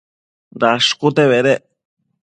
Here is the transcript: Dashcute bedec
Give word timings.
Dashcute 0.63 1.27
bedec 1.33 1.63